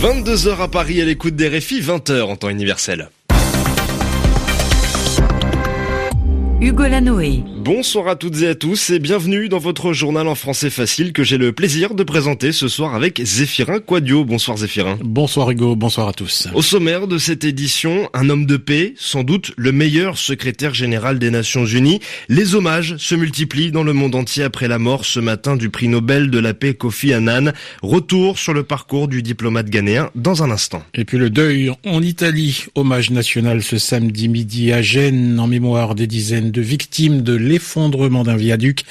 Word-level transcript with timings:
22h 0.00 0.60
à 0.60 0.68
Paris 0.68 1.02
à 1.02 1.04
l'écoute 1.04 1.34
des 1.34 1.48
réfis, 1.48 1.80
20h 1.80 2.22
en 2.22 2.36
temps 2.36 2.50
universel. 2.50 3.10
Hugo 6.60 6.84
Lanoé. 6.84 7.42
Bonsoir 7.68 8.08
à 8.08 8.16
toutes 8.16 8.40
et 8.40 8.48
à 8.48 8.54
tous 8.54 8.88
et 8.88 8.98
bienvenue 8.98 9.50
dans 9.50 9.58
votre 9.58 9.92
journal 9.92 10.26
en 10.26 10.34
français 10.34 10.70
facile 10.70 11.12
que 11.12 11.22
j'ai 11.22 11.36
le 11.36 11.52
plaisir 11.52 11.94
de 11.94 12.02
présenter 12.02 12.50
ce 12.50 12.66
soir 12.66 12.94
avec 12.94 13.20
Zéphirin 13.22 13.78
Quadio. 13.78 14.24
Bonsoir 14.24 14.56
Zéphirin. 14.56 14.98
Bonsoir 15.04 15.50
Hugo, 15.50 15.76
bonsoir 15.76 16.08
à 16.08 16.14
tous. 16.14 16.48
Au 16.54 16.62
sommaire 16.62 17.06
de 17.06 17.18
cette 17.18 17.44
édition, 17.44 18.08
un 18.14 18.30
homme 18.30 18.46
de 18.46 18.56
paix, 18.56 18.94
sans 18.96 19.22
doute 19.22 19.52
le 19.58 19.70
meilleur 19.72 20.16
secrétaire 20.16 20.72
général 20.72 21.18
des 21.18 21.30
Nations 21.30 21.66
Unies. 21.66 22.00
Les 22.30 22.54
hommages 22.54 22.96
se 22.96 23.14
multiplient 23.14 23.70
dans 23.70 23.82
le 23.82 23.92
monde 23.92 24.14
entier 24.14 24.44
après 24.44 24.66
la 24.66 24.78
mort 24.78 25.04
ce 25.04 25.20
matin 25.20 25.54
du 25.54 25.68
prix 25.68 25.88
Nobel 25.88 26.30
de 26.30 26.38
la 26.38 26.54
paix 26.54 26.72
Kofi 26.72 27.12
Annan. 27.12 27.52
Retour 27.82 28.38
sur 28.38 28.54
le 28.54 28.62
parcours 28.62 29.08
du 29.08 29.22
diplomate 29.22 29.68
ghanéen 29.68 30.08
dans 30.14 30.42
un 30.42 30.50
instant. 30.50 30.82
Et 30.94 31.04
puis 31.04 31.18
le 31.18 31.28
deuil 31.28 31.70
en 31.84 32.02
Italie, 32.02 32.64
hommage 32.76 33.10
national 33.10 33.62
ce 33.62 33.76
samedi 33.76 34.28
midi 34.28 34.72
à 34.72 34.80
Gênes 34.80 35.38
en 35.38 35.46
mémoire 35.46 35.94
des 35.94 36.06
dizaines 36.06 36.50
de 36.50 36.62
victimes 36.62 37.20
de 37.20 37.36
l'effondrement 37.58 38.22
d'un 38.22 38.36
viaduc. 38.36 38.84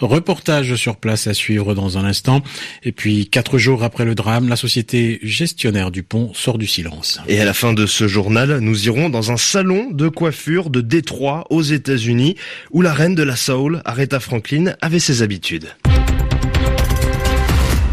Reportage 0.00 0.76
sur 0.76 0.94
place 0.94 1.26
à 1.26 1.34
suivre 1.34 1.74
dans 1.74 1.98
un 1.98 2.04
instant. 2.04 2.40
Et 2.84 2.92
puis, 2.92 3.26
quatre 3.26 3.58
jours 3.58 3.82
après 3.82 4.04
le 4.04 4.14
drame, 4.14 4.48
la 4.48 4.54
société 4.54 5.18
gestionnaire 5.24 5.90
du 5.90 6.04
pont 6.04 6.32
sort 6.34 6.56
du 6.56 6.68
silence. 6.68 7.18
Et 7.26 7.40
à 7.40 7.44
la 7.44 7.52
fin 7.52 7.72
de 7.72 7.84
ce 7.84 8.06
journal, 8.06 8.58
nous 8.60 8.86
irons 8.86 9.08
dans 9.08 9.32
un 9.32 9.36
salon 9.36 9.90
de 9.90 10.08
coiffure 10.08 10.70
de 10.70 10.80
Détroit 10.80 11.46
aux 11.50 11.62
États-Unis 11.62 12.36
où 12.70 12.80
la 12.80 12.92
reine 12.92 13.16
de 13.16 13.24
la 13.24 13.34
soul, 13.34 13.82
Aretha 13.84 14.20
Franklin, 14.20 14.74
avait 14.80 15.00
ses 15.00 15.22
habitudes. 15.22 15.74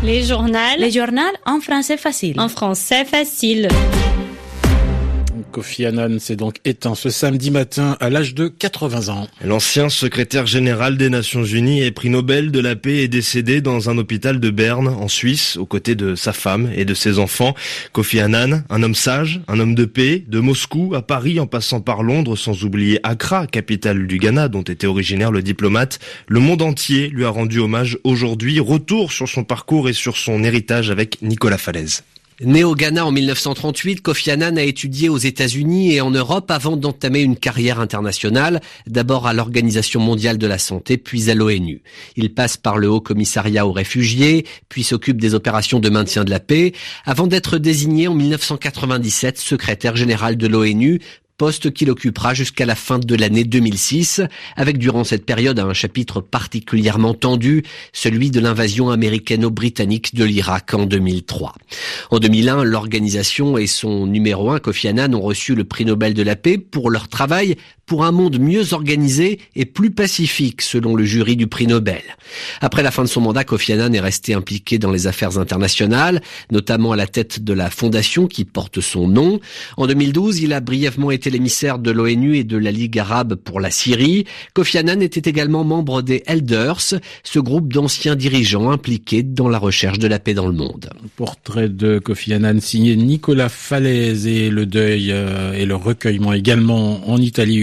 Les 0.03 0.23
journaux. 0.23 0.77
Les 0.77 0.91
journaux 0.91 1.21
en 1.47 1.59
français 1.59 1.97
facile. 1.97 2.39
En 2.39 2.49
français 2.49 3.03
facile. 3.03 3.67
Kofi 5.51 5.85
Annan 5.85 6.19
s'est 6.19 6.35
donc 6.35 6.57
éteint 6.65 6.95
ce 6.95 7.09
samedi 7.09 7.51
matin 7.51 7.97
à 7.99 8.09
l'âge 8.09 8.35
de 8.35 8.47
80 8.47 9.09
ans. 9.13 9.27
L'ancien 9.43 9.89
secrétaire 9.89 10.45
général 10.45 10.97
des 10.97 11.09
Nations 11.09 11.43
Unies 11.43 11.81
et 11.81 11.91
prix 11.91 12.09
Nobel 12.09 12.51
de 12.51 12.59
la 12.59 12.75
paix 12.75 13.03
est 13.03 13.07
décédé 13.07 13.61
dans 13.61 13.89
un 13.89 13.97
hôpital 13.97 14.39
de 14.39 14.49
Berne, 14.49 14.87
en 14.87 15.07
Suisse, 15.07 15.57
aux 15.57 15.65
côtés 15.65 15.95
de 15.95 16.15
sa 16.15 16.33
femme 16.33 16.69
et 16.75 16.85
de 16.85 16.93
ses 16.93 17.19
enfants. 17.19 17.55
Kofi 17.91 18.19
Annan, 18.19 18.63
un 18.69 18.83
homme 18.83 18.95
sage, 18.95 19.41
un 19.47 19.59
homme 19.59 19.75
de 19.75 19.85
paix, 19.85 20.23
de 20.27 20.39
Moscou 20.39 20.93
à 20.95 21.01
Paris 21.01 21.39
en 21.39 21.47
passant 21.47 21.81
par 21.81 22.03
Londres, 22.03 22.35
sans 22.35 22.63
oublier 22.63 22.99
Accra, 23.03 23.47
capitale 23.47 24.07
du 24.07 24.17
Ghana 24.17 24.47
dont 24.47 24.61
était 24.61 24.87
originaire 24.87 25.31
le 25.31 25.41
diplomate. 25.41 25.99
Le 26.27 26.39
monde 26.39 26.61
entier 26.61 27.09
lui 27.09 27.25
a 27.25 27.29
rendu 27.29 27.59
hommage 27.59 27.97
aujourd'hui. 28.03 28.59
Retour 28.59 29.11
sur 29.11 29.27
son 29.27 29.43
parcours 29.43 29.89
et 29.89 29.93
sur 29.93 30.17
son 30.17 30.43
héritage 30.43 30.91
avec 30.91 31.21
Nicolas 31.21 31.57
Falaise. 31.57 32.03
Né 32.41 32.63
au 32.63 32.73
Ghana 32.73 33.05
en 33.05 33.11
1938, 33.11 34.01
Kofi 34.01 34.31
Annan 34.31 34.55
a 34.55 34.63
étudié 34.63 35.09
aux 35.09 35.17
États-Unis 35.17 35.93
et 35.93 35.99
en 35.99 36.09
Europe 36.09 36.49
avant 36.51 36.77
d'entamer 36.77 37.19
une 37.19 37.35
carrière 37.35 37.81
internationale, 37.81 38.61
d'abord 38.87 39.27
à 39.27 39.33
l'Organisation 39.33 39.99
mondiale 39.99 40.37
de 40.37 40.47
la 40.47 40.57
santé, 40.57 40.97
puis 40.97 41.29
à 41.29 41.35
l'ONU. 41.35 41.81
Il 42.15 42.33
passe 42.33 42.55
par 42.55 42.77
le 42.77 42.89
Haut 42.89 43.01
Commissariat 43.01 43.67
aux 43.67 43.73
réfugiés, 43.73 44.45
puis 44.69 44.83
s'occupe 44.83 45.19
des 45.19 45.33
opérations 45.33 45.81
de 45.81 45.89
maintien 45.89 46.23
de 46.23 46.29
la 46.29 46.39
paix, 46.39 46.71
avant 47.03 47.27
d'être 47.27 47.57
désigné 47.57 48.07
en 48.07 48.15
1997 48.15 49.37
secrétaire 49.37 49.97
général 49.97 50.37
de 50.37 50.47
l'ONU 50.47 51.01
poste 51.39 51.71
qu'il 51.71 51.89
occupera 51.89 52.33
jusqu'à 52.33 52.65
la 52.65 52.75
fin 52.75 52.99
de 52.99 53.15
l'année 53.15 53.45
2006, 53.45 54.21
avec 54.57 54.77
durant 54.77 55.05
cette 55.05 55.25
période 55.25 55.57
un 55.57 55.73
chapitre 55.73 56.19
particulièrement 56.19 57.13
tendu, 57.13 57.63
celui 57.93 58.29
de 58.29 58.41
l'invasion 58.41 58.89
américano-britannique 58.89 60.15
de 60.15 60.25
l'Irak 60.25 60.73
en 60.73 60.85
2003. 60.85 61.55
En 62.11 62.19
2001, 62.19 62.65
l'organisation 62.65 63.57
et 63.57 63.67
son 63.67 64.05
numéro 64.05 64.51
1, 64.51 64.59
Kofi 64.59 64.89
Annan, 64.89 65.15
ont 65.15 65.21
reçu 65.21 65.55
le 65.55 65.63
prix 65.63 65.85
Nobel 65.85 66.13
de 66.13 66.23
la 66.23 66.35
paix 66.35 66.57
pour 66.57 66.89
leur 66.89 67.07
travail 67.07 67.55
pour 67.89 68.05
un 68.05 68.11
monde 68.11 68.39
mieux 68.39 68.73
organisé 68.73 69.39
et 69.55 69.65
plus 69.65 69.89
pacifique, 69.89 70.61
selon 70.61 70.95
le 70.95 71.03
jury 71.05 71.35
du 71.35 71.47
prix 71.47 71.65
Nobel. 71.65 72.03
Après 72.61 72.83
la 72.83 72.91
fin 72.91 73.03
de 73.03 73.09
son 73.09 73.19
mandat, 73.19 73.43
Kofi 73.43 73.73
Annan 73.73 73.93
est 73.95 73.99
resté 73.99 74.35
impliqué 74.35 74.77
dans 74.77 74.91
les 74.91 75.07
affaires 75.07 75.39
internationales, 75.39 76.21
notamment 76.51 76.91
à 76.91 76.95
la 76.95 77.07
tête 77.07 77.43
de 77.43 77.51
la 77.51 77.71
fondation 77.71 78.27
qui 78.27 78.45
porte 78.45 78.79
son 78.79 79.07
nom. 79.07 79.39
En 79.75 79.87
2012, 79.87 80.39
il 80.39 80.53
a 80.53 80.61
brièvement 80.61 81.09
été 81.09 81.31
l'émissaire 81.31 81.79
de 81.79 81.89
l'ONU 81.89 82.37
et 82.37 82.43
de 82.43 82.57
la 82.57 82.71
Ligue 82.71 82.99
arabe 82.99 83.33
pour 83.33 83.59
la 83.59 83.71
Syrie. 83.71 84.25
Kofi 84.53 84.77
Annan 84.77 85.01
était 85.01 85.27
également 85.27 85.63
membre 85.63 86.03
des 86.03 86.21
Elders, 86.27 87.01
ce 87.23 87.39
groupe 87.39 87.73
d'anciens 87.73 88.15
dirigeants 88.15 88.69
impliqués 88.69 89.23
dans 89.23 89.49
la 89.49 89.57
recherche 89.57 89.97
de 89.97 90.07
la 90.07 90.19
paix 90.19 90.35
dans 90.35 90.47
le 90.47 90.53
monde. 90.53 90.91
Portrait 91.15 91.69
de 91.69 91.97
Kofi 91.97 92.33
Annan 92.33 92.59
signé 92.61 92.95
Nicolas 92.95 93.49
Falaise 93.49 94.27
et 94.27 94.51
le 94.51 94.67
deuil 94.67 95.11
euh, 95.11 95.53
et 95.53 95.65
le 95.65 95.75
recueillement 95.75 96.33
également 96.33 97.09
en 97.09 97.17
Italie, 97.17 97.57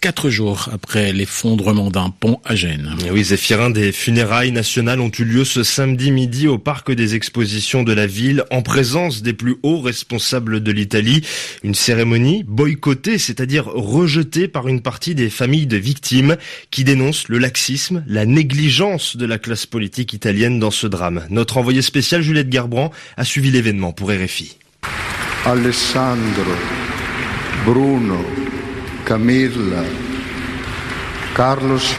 quatre 0.00 0.28
jours 0.28 0.68
après 0.72 1.12
l'effondrement 1.12 1.90
d'un 1.90 2.10
pont 2.10 2.40
à 2.44 2.54
Gênes. 2.54 2.94
Et 3.06 3.10
oui, 3.10 3.24
Zéphirin, 3.24 3.70
des 3.70 3.90
funérailles 3.90 4.52
nationales 4.52 5.00
ont 5.00 5.10
eu 5.18 5.24
lieu 5.24 5.44
ce 5.44 5.62
samedi 5.62 6.10
midi 6.10 6.46
au 6.46 6.58
parc 6.58 6.92
des 6.92 7.14
expositions 7.14 7.82
de 7.82 7.92
la 7.92 8.06
ville 8.06 8.44
en 8.50 8.62
présence 8.62 9.22
des 9.22 9.32
plus 9.32 9.56
hauts 9.62 9.80
responsables 9.80 10.62
de 10.62 10.72
l'Italie. 10.72 11.22
Une 11.62 11.74
cérémonie 11.74 12.44
boycottée, 12.46 13.18
c'est-à-dire 13.18 13.66
rejetée 13.66 14.46
par 14.46 14.68
une 14.68 14.82
partie 14.82 15.14
des 15.14 15.30
familles 15.30 15.66
de 15.66 15.78
victimes 15.78 16.36
qui 16.70 16.84
dénoncent 16.84 17.28
le 17.28 17.38
laxisme, 17.38 18.04
la 18.06 18.26
négligence 18.26 19.16
de 19.16 19.26
la 19.26 19.38
classe 19.38 19.66
politique 19.66 20.12
italienne 20.12 20.58
dans 20.58 20.70
ce 20.70 20.86
drame. 20.86 21.24
Notre 21.30 21.56
envoyé 21.56 21.82
spécial 21.82 22.20
Juliette 22.20 22.50
Garbrand 22.50 22.90
a 23.16 23.24
suivi 23.24 23.50
l'événement 23.50 23.92
pour 23.92 24.10
RFI. 24.10 24.58
Alessandro, 25.46 26.42
Bruno, 27.64 28.24
Camila. 29.04 30.13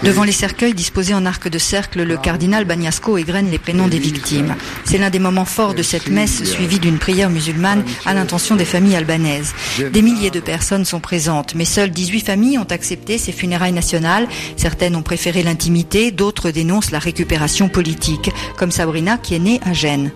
Devant 0.04 0.24
les 0.24 0.32
cercueils 0.32 0.74
disposés 0.74 1.14
en 1.14 1.26
arc 1.26 1.50
de 1.50 1.58
cercle, 1.58 2.04
le 2.04 2.16
cardinal 2.16 2.64
Bagnasco 2.64 3.18
égrène 3.18 3.52
les 3.52 3.58
prénoms 3.58 3.88
des 3.88 4.00
victimes. 4.00 4.56
C'est 4.86 4.98
l'un 4.98 5.10
des 5.10 5.20
moments 5.20 5.46
forts 5.46 5.74
de 5.74 5.84
cette 5.84 6.08
messe 6.08 6.44
suivie 6.46 6.80
d'une 6.80 7.00
prière 7.00 7.30
musulmane 7.30 7.84
à 8.06 8.14
l'intention 8.14 8.56
des 8.56 8.64
familles 8.66 8.96
albanaises. 8.96 9.54
Des 9.92 10.02
milliers 10.02 10.32
de 10.32 10.40
personnes 10.40 10.86
sont 10.86 11.02
présentes, 11.02 11.54
mais 11.54 11.66
seules 11.66 11.92
18 11.92 12.22
familles 12.22 12.58
ont 12.58 12.68
accepté 12.70 13.18
ces 13.18 13.34
funérailles 13.34 13.74
nationales. 13.74 14.28
Certaines 14.56 14.96
ont 14.96 15.04
préféré 15.04 15.44
l'intimité, 15.44 16.12
d'autres 16.12 16.52
dénoncent 16.52 16.92
la 16.92 17.00
récupération 17.00 17.68
politique, 17.68 18.32
comme 18.58 18.72
Sabrina 18.72 19.18
qui 19.18 19.36
est 19.36 19.40
née 19.40 19.60
à 19.66 19.74
Gênes. 19.74 20.12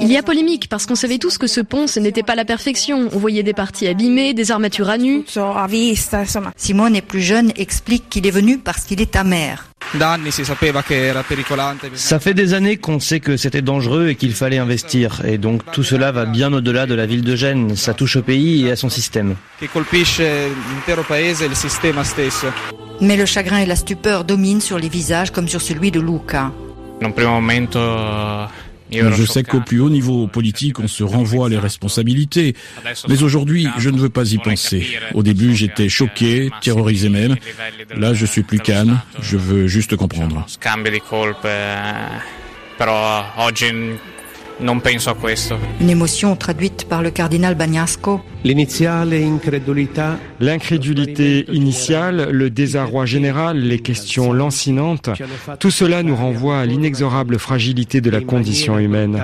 Il 0.00 0.08
y 0.10 0.16
a 0.16 0.22
polémique 0.22 0.68
parce 0.68 0.86
qu'on 0.86 0.94
savait 0.94 1.18
tous 1.18 1.36
que 1.36 1.46
ce 1.46 1.60
pont, 1.60 1.86
ce 1.86 2.00
n'était 2.00 2.22
pas 2.22 2.34
la 2.34 2.44
perfection. 2.46 3.08
On 3.12 3.18
voyait 3.18 3.42
des 3.42 3.52
parties 3.52 3.86
abîmées, 3.86 4.32
des 4.32 4.50
armatures 4.50 4.88
à 4.88 4.96
nu. 4.96 5.24
Simone 6.56 6.96
est 6.96 7.02
plus 7.02 7.20
jeune, 7.20 7.49
explique 7.56 8.08
qu'il 8.08 8.26
est 8.26 8.30
venu 8.30 8.58
parce 8.58 8.84
qu'il 8.84 9.00
est 9.00 9.16
amer. 9.16 9.64
Ça 11.94 12.20
fait 12.20 12.34
des 12.34 12.54
années 12.54 12.76
qu'on 12.76 13.00
sait 13.00 13.18
que 13.20 13.36
c'était 13.36 13.62
dangereux 13.62 14.08
et 14.08 14.14
qu'il 14.14 14.32
fallait 14.34 14.58
investir. 14.58 15.22
Et 15.24 15.36
donc 15.36 15.62
tout 15.72 15.82
cela 15.82 16.12
va 16.12 16.26
bien 16.26 16.52
au-delà 16.52 16.86
de 16.86 16.94
la 16.94 17.06
ville 17.06 17.22
de 17.22 17.34
Gênes. 17.34 17.74
Ça 17.76 17.94
touche 17.94 18.16
au 18.16 18.22
pays 18.22 18.66
et 18.66 18.70
à 18.70 18.76
son 18.76 18.88
système. 18.88 19.34
Mais 23.00 23.16
le 23.16 23.26
chagrin 23.26 23.58
et 23.58 23.66
la 23.66 23.76
stupeur 23.76 24.24
dominent 24.24 24.60
sur 24.60 24.78
les 24.78 24.88
visages 24.88 25.32
comme 25.32 25.48
sur 25.48 25.60
celui 25.60 25.90
de 25.90 26.00
Luca. 26.00 26.52
Je 28.92 29.24
sais 29.24 29.42
qu'au 29.42 29.60
plus 29.60 29.80
haut 29.80 29.90
niveau 29.90 30.26
politique, 30.26 30.78
on 30.80 30.88
se 30.88 31.02
renvoie 31.02 31.48
les 31.48 31.58
responsabilités. 31.58 32.54
Mais 33.08 33.22
aujourd'hui, 33.22 33.68
je 33.78 33.90
ne 33.90 33.98
veux 33.98 34.08
pas 34.08 34.32
y 34.32 34.38
penser. 34.38 34.86
Au 35.14 35.22
début, 35.22 35.54
j'étais 35.54 35.88
choqué, 35.88 36.50
terrorisé 36.62 37.08
même. 37.08 37.36
Là, 37.96 38.14
je 38.14 38.26
suis 38.26 38.42
plus 38.42 38.58
calme. 38.58 39.00
Je 39.20 39.36
veux 39.36 39.66
juste 39.66 39.96
comprendre. 39.96 40.46
Une 45.80 45.90
émotion 45.90 46.36
traduite 46.36 46.86
par 46.88 47.02
le 47.02 47.10
cardinal 47.10 47.54
Bagnasco. 47.54 48.20
L'incrédulité 50.40 51.46
initiale, 51.50 52.28
le 52.30 52.50
désarroi 52.50 53.06
général, 53.06 53.58
les 53.58 53.78
questions 53.78 54.32
lancinantes, 54.32 55.10
tout 55.58 55.70
cela 55.70 56.02
nous 56.02 56.16
renvoie 56.16 56.60
à 56.60 56.66
l'inexorable 56.66 57.38
fragilité 57.38 58.00
de 58.00 58.10
la 58.10 58.20
condition 58.20 58.78
humaine. 58.78 59.22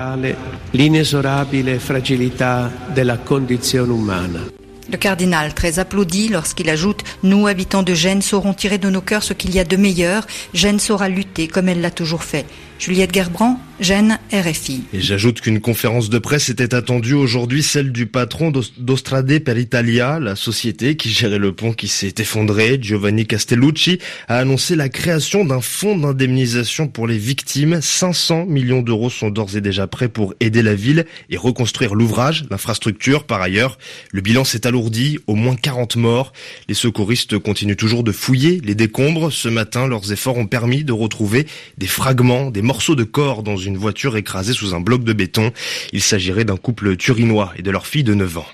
Le 4.89 4.97
cardinal, 4.97 5.53
très 5.53 5.79
applaudi 5.79 6.29
lorsqu'il 6.29 6.69
ajoute 6.69 7.03
«Nous, 7.23 7.45
habitants 7.45 7.83
de 7.83 7.93
Gênes, 7.93 8.21
saurons 8.21 8.53
tirer 8.53 8.77
de 8.77 8.89
nos 8.89 9.01
cœurs 9.01 9.23
ce 9.23 9.33
qu'il 9.33 9.53
y 9.53 9.59
a 9.59 9.65
de 9.65 9.75
meilleur. 9.75 10.25
Gênes 10.53 10.79
saura 10.79 11.09
lutter 11.09 11.49
comme 11.49 11.67
elle 11.67 11.81
l'a 11.81 11.91
toujours 11.91 12.23
fait.» 12.23 12.45
Juliette 12.79 13.13
Gerbrand, 13.13 13.59
Gênes, 13.79 14.17
RFI. 14.31 14.83
Et 14.91 15.01
j'ajoute 15.01 15.41
qu'une 15.41 15.59
conférence 15.59 16.09
de 16.09 16.17
presse 16.17 16.49
était 16.49 16.73
attendue 16.73 17.13
aujourd'hui, 17.13 17.61
celle 17.61 17.91
du 17.91 18.07
patron 18.07 18.51
d'Ostrade 18.77 19.39
per 19.39 19.59
Italia, 19.59 20.19
la 20.19 20.35
société 20.35 20.95
qui 20.95 21.09
gérait 21.09 21.37
le 21.37 21.53
pont 21.53 21.73
qui 21.73 21.87
s'est 21.87 22.15
effondré. 22.17 22.79
Giovanni 22.81 23.27
Castellucci 23.27 23.99
a 24.27 24.37
annoncé 24.37 24.75
la 24.75 24.89
création 24.89 25.45
d'un 25.45 25.61
fonds 25.61 25.97
d'indemnisation 25.97 26.87
pour 26.87 27.05
les 27.05 27.19
victimes. 27.19 27.79
500 27.81 28.45
millions 28.47 28.81
d'euros 28.81 29.11
sont 29.11 29.29
d'ores 29.29 29.55
et 29.55 29.61
déjà 29.61 29.85
prêts 29.85 30.09
pour 30.09 30.33
aider 30.39 30.63
la 30.63 30.73
ville 30.73 31.05
et 31.29 31.37
reconstruire 31.37 31.93
l'ouvrage, 31.93 32.45
l'infrastructure. 32.49 33.25
Par 33.25 33.41
ailleurs, 33.41 33.77
le 34.11 34.21
bilan 34.21 34.43
s'est 34.43 34.65
alourdi, 34.65 35.19
au 35.27 35.35
moins 35.35 35.55
40 35.55 35.97
morts. 35.97 36.33
Les 36.67 36.73
secouristes 36.75 37.37
continuent 37.37 37.75
toujours 37.75 38.03
de 38.03 38.11
fouiller 38.11 38.59
les 38.63 38.75
décombres. 38.75 39.31
Ce 39.31 39.49
matin, 39.49 39.87
leurs 39.87 40.11
efforts 40.11 40.37
ont 40.37 40.47
permis 40.47 40.83
de 40.83 40.93
retrouver 40.93 41.45
des 41.77 41.87
fragments, 41.87 42.49
des 42.49 42.63
morceaux 42.67 42.95
de 42.95 43.05
corps 43.05 43.43
dans 43.43 43.57
une 43.57 43.77
voiture 43.77 44.17
écrasée 44.17 44.53
sous 44.53 44.75
un 44.75 44.81
bloc 44.81 45.03
de 45.05 45.13
béton. 45.13 45.53
Il 45.93 46.01
s'agirait 46.01 46.45
d'un 46.45 46.57
couple 46.57 46.97
turinois 46.97 47.53
et 47.57 47.61
de 47.61 47.71
leur 47.71 47.87
fille 47.87 48.03
de 48.03 48.13
9 48.13 48.39
ans. 48.39 48.45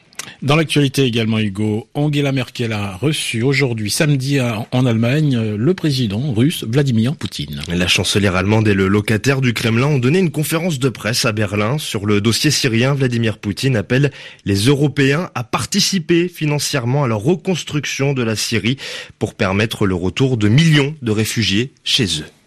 Dans 0.42 0.56
l'actualité 0.56 1.04
également, 1.04 1.39
Hugo, 1.39 1.88
Angela 1.95 2.31
Merkel 2.31 2.74
a 2.74 2.95
reçu 2.95 3.42
aujourd'hui, 3.42 3.89
samedi, 3.89 4.39
en 4.39 4.86
Allemagne, 4.86 5.56
le 5.57 5.74
président 5.74 6.31
russe 6.31 6.63
Vladimir 6.63 7.15
Poutine. 7.15 7.62
La 7.68 7.88
chancelière 7.88 8.36
allemande 8.36 8.68
et 8.68 8.74
le 8.74 8.88
locataire 8.88 9.42
du 9.42 9.54
Kremlin 9.54 9.88
ont 9.88 10.00
donné 10.00 10.19
une 10.19 10.31
conférence 10.31 10.80
de 10.80 10.89
presse 10.89 11.25
à 11.25 11.31
Berlin 11.31 11.77
sur 11.77 12.06
le 12.06 12.21
dossier 12.21 12.51
syrien. 12.51 12.94
Vladimir 12.94 13.38
Poutine 13.39 13.75
appelle 13.75 14.12
les 14.45 14.68
Européens 14.68 15.30
à 15.36 15.44
participer 15.44 16.27
financièrement 16.27 17.04
à 17.04 17.07
la 17.07 17.16
reconstruction 17.16 18.13
de 18.13 18.24
la 18.24 18.36
Syrie 18.36 18.77
pour 19.19 19.33
permettre 19.33 19.86
le 19.86 19.95
retour 19.95 20.38
de 20.38 20.48
millions 20.48 20.95
de 21.01 21.12
réfugiés 21.12 21.74
chez 21.83 22.06
eux. 22.21 22.43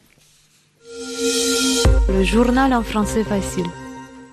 Le 2.16 2.24
journal 2.24 2.72
en 2.72 2.82
français 2.82 3.24
facile. 3.24 3.66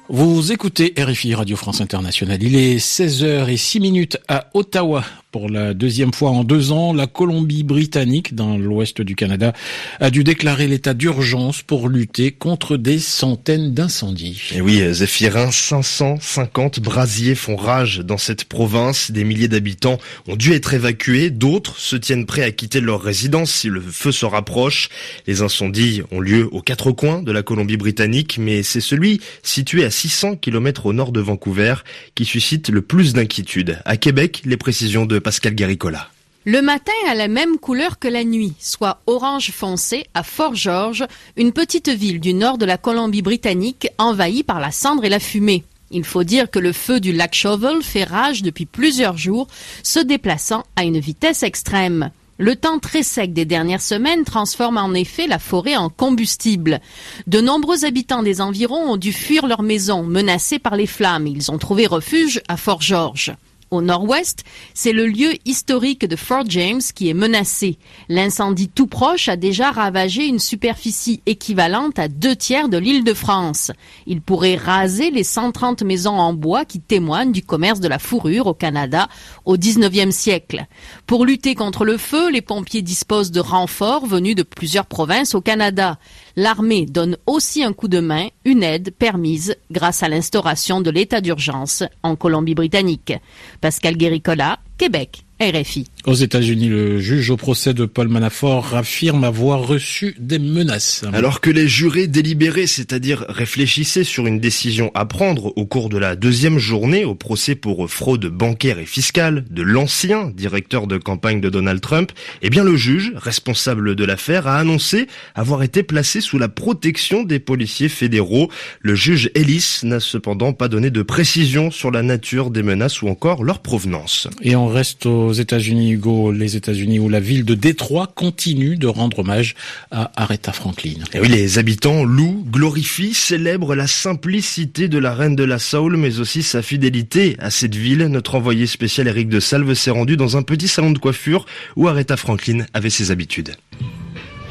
Vous 0.07 0.53
écoutez 0.53 0.93
RFI 0.97 1.35
Radio 1.35 1.57
France 1.57 1.81
Internationale. 1.81 2.41
Il 2.41 2.55
est 2.55 2.77
16h06 2.77 3.81
minutes 3.81 4.17
à 4.29 4.47
Ottawa. 4.53 5.03
Pour 5.33 5.49
la 5.49 5.73
deuxième 5.73 6.13
fois 6.13 6.29
en 6.29 6.43
deux 6.43 6.71
ans, 6.71 6.93
la 6.93 7.07
Colombie-Britannique, 7.07 8.35
dans 8.35 8.55
l'ouest 8.55 9.01
du 9.01 9.15
Canada, 9.15 9.51
a 9.99 10.11
dû 10.11 10.23
déclarer 10.23 10.67
l'état 10.67 10.93
d'urgence 10.93 11.63
pour 11.63 11.89
lutter 11.89 12.29
contre 12.29 12.77
des 12.77 12.99
centaines 12.99 13.73
d'incendies. 13.73 14.51
Et 14.53 14.61
oui, 14.61 14.83
Zéphirin, 14.93 15.49
550 15.49 16.81
brasiers 16.81 17.33
font 17.33 17.55
rage 17.55 18.01
dans 18.01 18.19
cette 18.19 18.43
province. 18.43 19.09
Des 19.09 19.23
milliers 19.23 19.47
d'habitants 19.47 19.97
ont 20.27 20.35
dû 20.35 20.53
être 20.53 20.75
évacués. 20.75 21.31
D'autres 21.31 21.79
se 21.79 21.95
tiennent 21.95 22.27
prêts 22.27 22.43
à 22.43 22.51
quitter 22.51 22.79
leur 22.79 23.01
résidence 23.01 23.51
si 23.51 23.69
le 23.69 23.81
feu 23.81 24.11
se 24.11 24.27
rapproche. 24.27 24.89
Les 25.25 25.41
incendies 25.41 26.03
ont 26.11 26.19
lieu 26.19 26.47
aux 26.51 26.61
quatre 26.61 26.91
coins 26.91 27.23
de 27.23 27.31
la 27.31 27.41
Colombie-Britannique, 27.41 28.37
mais 28.39 28.61
c'est 28.61 28.81
celui 28.81 29.19
situé 29.41 29.83
à 29.83 29.89
600 29.89 30.35
km 30.35 30.85
au 30.85 30.93
nord 30.93 31.11
de 31.11 31.21
Vancouver 31.21 31.73
qui 32.13 32.25
suscite 32.25 32.69
le 32.69 32.83
plus 32.83 33.13
d'inquiétude. 33.13 33.79
À 33.83 33.97
Québec, 33.97 34.43
les 34.45 34.57
précisions 34.57 35.07
de 35.07 35.22
Pascal 35.23 35.55
Guéricola. 35.55 36.09
Le 36.45 36.61
matin 36.61 36.91
a 37.09 37.15
la 37.15 37.29
même 37.29 37.57
couleur 37.57 37.99
que 37.99 38.09
la 38.09 38.25
nuit, 38.25 38.53
soit 38.59 38.99
orange 39.07 39.51
foncé 39.51 40.05
à 40.13 40.23
Fort-Georges, 40.23 41.05
une 41.37 41.53
petite 41.53 41.87
ville 41.87 42.19
du 42.19 42.33
nord 42.33 42.57
de 42.57 42.65
la 42.65 42.77
Colombie-Britannique 42.77 43.87
envahie 43.97 44.43
par 44.43 44.59
la 44.59 44.71
cendre 44.71 45.05
et 45.05 45.09
la 45.09 45.21
fumée. 45.21 45.63
Il 45.89 46.03
faut 46.03 46.25
dire 46.25 46.51
que 46.51 46.59
le 46.59 46.73
feu 46.73 46.99
du 46.99 47.13
lac 47.13 47.33
Shovel 47.33 47.81
fait 47.81 48.03
rage 48.03 48.41
depuis 48.41 48.65
plusieurs 48.65 49.17
jours, 49.17 49.47
se 49.83 49.99
déplaçant 49.99 50.63
à 50.75 50.83
une 50.83 50.99
vitesse 50.99 51.43
extrême. 51.43 52.11
Le 52.39 52.57
temps 52.57 52.79
très 52.79 53.03
sec 53.03 53.31
des 53.31 53.45
dernières 53.45 53.81
semaines 53.81 54.25
transforme 54.25 54.77
en 54.77 54.93
effet 54.93 55.27
la 55.27 55.39
forêt 55.39 55.77
en 55.77 55.89
combustible. 55.89 56.81
De 57.25 57.39
nombreux 57.39 57.85
habitants 57.85 58.23
des 58.23 58.41
environs 58.41 58.91
ont 58.91 58.97
dû 58.97 59.13
fuir 59.13 59.47
leur 59.47 59.61
maison, 59.61 60.03
menacés 60.03 60.59
par 60.59 60.75
les 60.75 60.87
flammes. 60.87 61.27
Ils 61.27 61.51
ont 61.51 61.57
trouvé 61.57 61.85
refuge 61.87 62.41
à 62.49 62.57
Fort-Georges 62.57 63.33
au 63.73 63.81
nord-ouest, 63.81 64.43
c'est 64.73 64.93
le 64.93 65.07
lieu 65.07 65.33
historique 65.45 66.05
de 66.05 66.15
Fort 66.15 66.45
James 66.47 66.81
qui 66.93 67.09
est 67.09 67.13
menacé. 67.13 67.77
L'incendie 68.09 68.69
tout 68.69 68.87
proche 68.87 69.29
a 69.29 69.35
déjà 69.35 69.71
ravagé 69.71 70.25
une 70.25 70.39
superficie 70.39 71.21
équivalente 71.25 71.99
à 71.99 72.07
deux 72.07 72.35
tiers 72.35 72.69
de 72.69 72.77
l'île 72.77 73.03
de 73.03 73.13
France. 73.13 73.71
Il 74.07 74.21
pourrait 74.21 74.55
raser 74.55 75.11
les 75.11 75.23
130 75.23 75.83
maisons 75.83 76.17
en 76.17 76.33
bois 76.33 76.65
qui 76.65 76.79
témoignent 76.79 77.31
du 77.31 77.41
commerce 77.41 77.79
de 77.79 77.87
la 77.87 77.99
fourrure 77.99 78.47
au 78.47 78.53
Canada 78.53 79.07
au 79.45 79.57
19e 79.57 80.11
siècle. 80.11 80.65
Pour 81.07 81.25
lutter 81.25 81.55
contre 81.55 81.85
le 81.85 81.97
feu, 81.97 82.31
les 82.31 82.41
pompiers 82.41 82.81
disposent 82.81 83.31
de 83.31 83.39
renforts 83.39 84.05
venus 84.05 84.35
de 84.35 84.43
plusieurs 84.43 84.85
provinces 84.85 85.35
au 85.35 85.41
Canada. 85.41 85.97
L'armée 86.35 86.85
donne 86.87 87.17
aussi 87.27 87.63
un 87.63 87.73
coup 87.73 87.87
de 87.87 87.99
main, 87.99 88.27
une 88.43 88.63
aide 88.63 88.93
permise 88.97 89.55
grâce 89.69 90.01
à 90.01 90.09
l'instauration 90.09 90.81
de 90.81 90.89
l'état 90.89 91.21
d'urgence 91.21 91.83
en 92.01 92.15
Colombie-Britannique. 92.15 93.13
Pascal 93.61 93.97
Guéricola, 93.97 94.57
Québec. 94.77 95.25
RFI. 95.51 95.85
Aux 96.05 96.13
États-Unis, 96.13 96.67
le 96.67 96.99
juge 96.99 97.29
au 97.29 97.37
procès 97.37 97.73
de 97.73 97.85
Paul 97.85 98.07
Manafort 98.07 98.75
affirme 98.75 99.23
avoir 99.23 99.65
reçu 99.65 100.15
des 100.19 100.39
menaces. 100.39 101.05
Alors 101.13 101.41
que 101.41 101.49
les 101.49 101.67
jurés 101.67 102.07
délibéraient, 102.07 102.67
c'est-à-dire 102.67 103.25
réfléchissaient 103.29 104.03
sur 104.03 104.27
une 104.27 104.39
décision 104.39 104.91
à 104.95 105.05
prendre 105.05 105.53
au 105.57 105.65
cours 105.65 105.89
de 105.89 105.97
la 105.97 106.15
deuxième 106.15 106.59
journée 106.59 107.05
au 107.05 107.15
procès 107.15 107.55
pour 107.55 107.89
fraude 107.89 108.25
bancaire 108.25 108.79
et 108.79 108.85
fiscale 108.85 109.45
de 109.49 109.61
l'ancien 109.61 110.29
directeur 110.29 110.87
de 110.87 110.97
campagne 110.97 111.41
de 111.41 111.49
Donald 111.49 111.81
Trump, 111.81 112.11
eh 112.41 112.49
bien 112.49 112.63
le 112.63 112.75
juge, 112.75 113.13
responsable 113.15 113.95
de 113.95 114.05
l'affaire, 114.05 114.47
a 114.47 114.57
annoncé 114.57 115.07
avoir 115.35 115.63
été 115.63 115.83
placé 115.83 116.21
sous 116.21 116.37
la 116.37 116.49
protection 116.49 117.23
des 117.23 117.39
policiers 117.39 117.89
fédéraux. 117.89 118.49
Le 118.81 118.95
juge 118.95 119.29
Ellis 119.35 119.81
n'a 119.83 119.99
cependant 119.99 120.53
pas 120.53 120.67
donné 120.67 120.89
de 120.89 121.01
précision 121.01 121.71
sur 121.71 121.91
la 121.91 122.03
nature 122.03 122.49
des 122.49 122.63
menaces 122.63 123.01
ou 123.01 123.07
encore 123.07 123.43
leur 123.43 123.59
provenance. 123.59 124.27
Et 124.41 124.55
on 124.55 124.67
reste 124.67 125.05
aux 125.05 125.32
États-Unis, 125.33 125.91
Hugo, 125.91 126.31
les 126.31 126.55
États-Unis, 126.55 126.99
où 126.99 127.09
la 127.09 127.19
ville 127.19 127.45
de 127.45 127.55
Détroit 127.55 128.07
continue 128.13 128.77
de 128.77 128.87
rendre 128.87 129.19
hommage 129.19 129.55
à 129.91 130.11
Aretha 130.15 130.53
Franklin. 130.53 130.93
Oui, 131.15 131.27
les 131.27 131.59
habitants 131.59 132.03
louent, 132.03 132.45
glorifient, 132.49 133.13
célèbrent 133.13 133.75
la 133.75 133.87
simplicité 133.87 134.87
de 134.87 134.97
la 134.97 135.13
reine 135.13 135.35
de 135.35 135.43
la 135.43 135.59
soul, 135.59 135.97
mais 135.97 136.19
aussi 136.19 136.43
sa 136.43 136.61
fidélité 136.61 137.35
à 137.39 137.49
cette 137.49 137.75
ville. 137.75 138.05
Notre 138.07 138.35
envoyé 138.35 138.67
spécial 138.67 139.07
Eric 139.07 139.29
de 139.29 139.39
Salve 139.39 139.73
s'est 139.73 139.91
rendu 139.91 140.17
dans 140.17 140.37
un 140.37 140.43
petit 140.43 140.67
salon 140.67 140.91
de 140.91 140.99
coiffure 140.99 141.45
où 141.75 141.87
Aretha 141.87 142.17
Franklin 142.17 142.65
avait 142.73 142.89
ses 142.89 143.11
habitudes. 143.11 143.55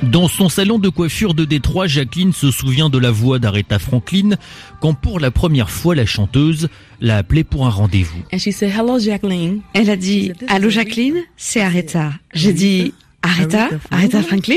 Dans 0.03 0.27
son 0.27 0.49
salon 0.49 0.79
de 0.81 0.89
coiffure 0.89 1.33
de 1.33 1.45
Détroit, 1.45 1.87
Jacqueline 1.87 2.33
se 2.33 2.51
souvient 2.51 2.91
de 2.91 2.99
la 2.99 3.13
voix 3.13 3.39
d'Aretha 3.39 3.79
Franklin 3.79 4.31
quand 4.81 4.95
pour 4.95 5.21
la 5.21 5.31
première 5.31 5.71
fois 5.71 5.95
la 5.95 6.07
chanteuse 6.07 6.69
l'a 7.01 7.19
appelée 7.19 7.45
pour 7.45 7.67
un 7.67 7.71
rendez-vous. 7.71 8.19
Elle 9.75 9.91
a 9.91 9.97
dit 9.97 10.33
Allô 10.49 10.71
Jacqueline, 10.71 11.17
c'est 11.37 11.61
Aretha. 11.61 12.13
J'ai 12.35 12.53
dit 12.53 12.95
Aretha? 13.23 13.69
Aretha 13.91 14.23
Franklin? 14.23 14.57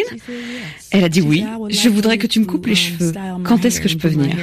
Elle 0.92 1.04
a 1.04 1.10
dit 1.10 1.22
oui, 1.22 1.46
je 1.70 1.90
voudrais 1.90 2.18
que 2.18 2.28
tu 2.28 2.40
me 2.40 2.46
coupes 2.46 2.66
les 2.66 2.76
cheveux. 2.76 3.14
Quand 3.44 3.64
est-ce 3.66 3.80
que 3.80 3.88
je 3.88 3.98
peux 3.98 4.08
venir? 4.08 4.36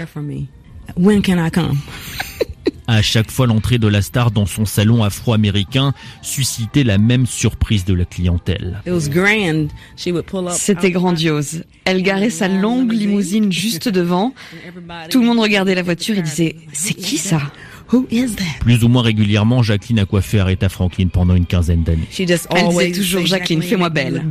À 2.88 3.00
chaque 3.00 3.30
fois, 3.30 3.46
l'entrée 3.46 3.78
de 3.78 3.86
la 3.86 4.02
star 4.02 4.30
dans 4.30 4.46
son 4.46 4.64
salon 4.64 5.04
afro-américain 5.04 5.94
suscitait 6.20 6.84
la 6.84 6.98
même 6.98 7.26
surprise 7.26 7.84
de 7.84 7.94
la 7.94 8.04
clientèle. 8.04 8.80
C'était 10.50 10.90
grandiose. 10.90 11.64
Elle 11.84 12.02
garait 12.02 12.30
sa 12.30 12.48
longue 12.48 12.92
limousine 12.92 13.52
juste 13.52 13.88
devant. 13.90 14.34
Tout 15.10 15.20
le 15.20 15.26
monde 15.26 15.40
regardait 15.40 15.74
la 15.74 15.82
voiture 15.82 16.16
et 16.18 16.22
disait 16.22 16.56
«C'est 16.72 16.94
qui 16.94 17.18
ça?» 17.18 17.40
Plus 18.60 18.84
ou 18.84 18.88
moins 18.88 19.02
régulièrement, 19.02 19.62
Jacqueline 19.62 19.98
a 19.98 20.06
coiffé 20.06 20.40
Aretha 20.40 20.68
Franklin 20.68 21.08
pendant 21.08 21.34
une 21.34 21.46
quinzaine 21.46 21.82
d'années. 21.82 22.06
Elle 22.54 22.68
disait 22.68 22.92
toujours 22.92 23.26
Jacqueline, 23.26 23.62
fais-moi 23.62 23.90
belle. 23.90 24.24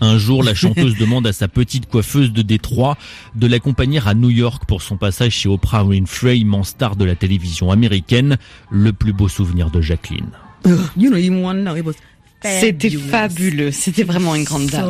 Un 0.00 0.18
jour, 0.18 0.42
la 0.42 0.54
chanteuse 0.54 0.96
demande 0.98 1.26
à 1.26 1.32
sa 1.32 1.48
petite 1.48 1.88
coiffeuse 1.88 2.32
de 2.32 2.42
Détroit 2.42 2.96
de 3.34 3.46
l'accompagner 3.46 4.00
à 4.04 4.14
New 4.14 4.30
York 4.30 4.64
pour 4.66 4.82
son 4.82 4.96
passage 4.96 5.32
chez 5.32 5.48
Oprah 5.48 5.84
Winfrey, 5.84 6.38
immense 6.38 6.68
star 6.68 6.96
de 6.96 7.04
la 7.04 7.14
télévision 7.14 7.70
américaine, 7.70 8.38
le 8.70 8.92
plus 8.92 9.12
beau 9.12 9.28
souvenir 9.28 9.70
de 9.70 9.80
Jacqueline. 9.80 10.30
C'était 12.44 12.90
fabuleux. 12.90 13.70
C'était 13.70 14.02
vraiment 14.02 14.34
une 14.34 14.44
grande 14.44 14.66
dame. 14.66 14.88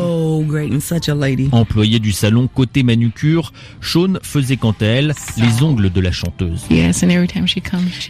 Employée 1.52 1.98
du 1.98 2.12
salon 2.12 2.48
côté 2.48 2.82
manucure, 2.82 3.52
Shawn 3.80 4.18
faisait 4.22 4.56
quant 4.56 4.74
à 4.80 4.84
elle 4.84 5.14
les 5.36 5.62
ongles 5.62 5.90
de 5.90 6.00
la 6.00 6.12
chanteuse. 6.12 6.62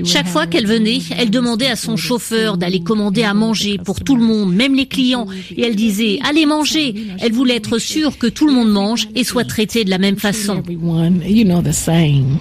Chaque 0.04 0.28
fois 0.28 0.46
qu'elle 0.46 0.66
venait, 0.66 0.98
elle 1.16 1.30
demandait 1.30 1.66
à 1.66 1.76
son 1.76 1.96
chauffeur 1.96 2.56
d'aller 2.56 2.80
commander 2.80 3.24
à 3.24 3.34
manger 3.34 3.78
pour 3.78 4.00
tout 4.00 4.16
le 4.16 4.22
monde, 4.22 4.54
même 4.54 4.74
les 4.74 4.86
clients. 4.86 5.26
Et 5.56 5.62
elle 5.62 5.76
disait, 5.76 6.18
allez 6.22 6.46
manger. 6.46 6.94
Elle 7.20 7.32
voulait 7.32 7.56
être 7.56 7.78
sûre 7.78 8.18
que 8.18 8.26
tout 8.26 8.46
le 8.46 8.52
monde 8.52 8.70
mange 8.70 9.08
et 9.14 9.24
soit 9.24 9.44
traité 9.44 9.84
de 9.84 9.90
la 9.90 9.98
même 9.98 10.16
façon. 10.16 10.62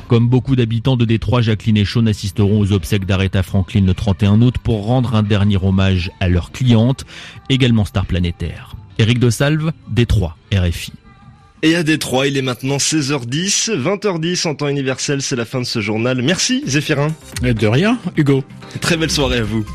Comme 0.07 0.27
beaucoup 0.27 0.55
d'habitants 0.55 0.97
de 0.97 1.05
Détroit, 1.05 1.41
Jacqueline 1.41 1.77
et 1.77 1.85
Shawn 1.85 2.07
assisteront 2.07 2.59
aux 2.59 2.71
obsèques 2.71 3.05
d'Aretha 3.05 3.43
Franklin 3.43 3.81
le 3.85 3.93
31 3.93 4.41
août 4.41 4.55
pour 4.63 4.85
rendre 4.85 5.15
un 5.15 5.23
dernier 5.23 5.57
hommage 5.61 6.11
à 6.19 6.29
leurs 6.29 6.51
clients 6.51 6.90
également 7.49 7.85
star 7.85 8.05
planétaire. 8.05 8.75
Éric 8.97 9.19
de 9.19 9.29
Salve, 9.29 9.71
Détroit, 9.89 10.37
RFI. 10.53 10.93
Et 11.63 11.75
à 11.75 11.83
Détroit, 11.83 12.27
il 12.27 12.37
est 12.37 12.41
maintenant 12.41 12.77
16h10, 12.77 13.71
20h10 13.71 14.47
en 14.47 14.55
temps 14.55 14.67
universel, 14.67 15.21
c'est 15.21 15.35
la 15.35 15.45
fin 15.45 15.59
de 15.59 15.65
ce 15.65 15.79
journal. 15.79 16.21
Merci 16.23 16.63
Zéphirin. 16.65 17.13
De 17.43 17.67
rien, 17.67 17.99
Hugo. 18.17 18.43
Très 18.79 18.97
belle 18.97 19.11
soirée 19.11 19.39
à 19.39 19.43
vous. 19.43 19.65